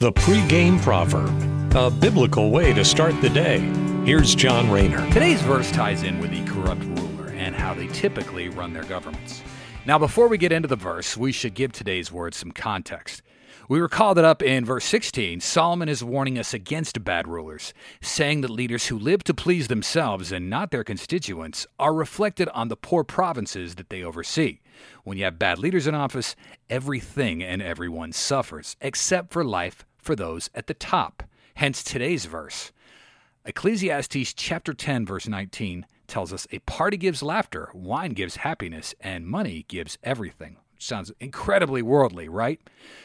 [0.00, 3.58] The pregame proverb, a biblical way to start the day.
[4.04, 5.04] Here's John Rayner.
[5.12, 9.42] Today's verse ties in with the corrupt ruler and how they typically run their governments.
[9.86, 13.22] Now, before we get into the verse, we should give today's words some context.
[13.68, 18.42] We recall that up in verse 16, Solomon is warning us against bad rulers, saying
[18.42, 22.76] that leaders who live to please themselves and not their constituents are reflected on the
[22.76, 24.60] poor provinces that they oversee.
[25.02, 26.36] When you have bad leaders in office,
[26.70, 31.22] everything and everyone suffers, except for life for those at the top.
[31.54, 32.72] Hence today's verse.
[33.44, 39.26] Ecclesiastes chapter 10 verse 19 tells us a party gives laughter, wine gives happiness, and
[39.26, 40.56] money gives everything.
[40.78, 42.60] Sounds incredibly worldly, right?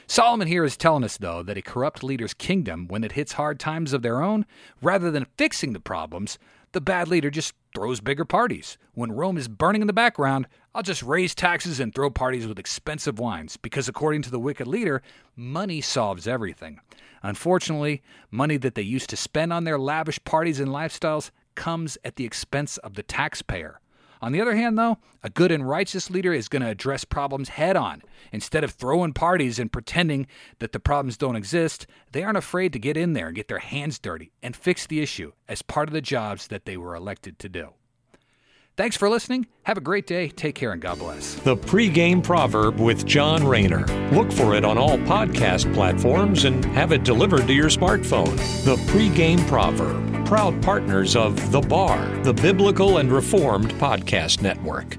[0.06, 3.60] Solomon here is telling us, though, that a corrupt leader's kingdom, when it hits hard
[3.60, 4.46] times of their own,
[4.82, 6.38] rather than fixing the problems,
[6.74, 8.78] the bad leader just throws bigger parties.
[8.94, 12.60] When Rome is burning in the background, I'll just raise taxes and throw parties with
[12.60, 15.02] expensive wines, because according to the wicked leader,
[15.36, 16.80] money solves everything.
[17.22, 22.18] Unfortunately, money that they used to spend on their lavish parties and lifestyles comes at
[22.18, 23.80] the expense of the taxpayer.
[24.24, 27.50] On the other hand, though, a good and righteous leader is going to address problems
[27.50, 28.02] head on.
[28.32, 30.28] Instead of throwing parties and pretending
[30.60, 33.60] that the problems don't exist, they aren't afraid to get in there and get their
[33.60, 37.38] hands dirty and fix the issue as part of the jobs that they were elected
[37.40, 37.72] to do.
[38.78, 39.46] Thanks for listening.
[39.64, 40.30] Have a great day.
[40.30, 41.34] Take care and God bless.
[41.34, 43.86] The pregame proverb with John Rayner.
[44.14, 48.38] Look for it on all podcast platforms and have it delivered to your smartphone.
[48.64, 50.13] The pregame proverb.
[50.26, 54.98] Proud partners of The Bar, the Biblical and Reformed Podcast Network.